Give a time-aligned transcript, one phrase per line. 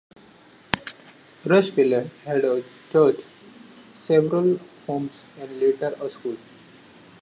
[1.45, 3.19] Rushville had a church,
[4.07, 6.37] several homes, and later a school.